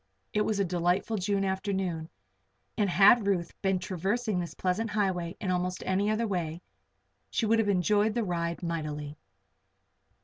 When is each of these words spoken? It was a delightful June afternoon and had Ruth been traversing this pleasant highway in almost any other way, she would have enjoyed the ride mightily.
It 0.33 0.41
was 0.41 0.59
a 0.59 0.65
delightful 0.65 1.17
June 1.17 1.45
afternoon 1.45 2.09
and 2.75 2.89
had 2.89 3.27
Ruth 3.27 3.53
been 3.61 3.77
traversing 3.77 4.39
this 4.39 4.55
pleasant 4.55 4.89
highway 4.89 5.37
in 5.39 5.51
almost 5.51 5.83
any 5.85 6.09
other 6.09 6.25
way, 6.25 6.63
she 7.29 7.45
would 7.45 7.59
have 7.59 7.69
enjoyed 7.69 8.15
the 8.15 8.23
ride 8.23 8.63
mightily. 8.63 9.19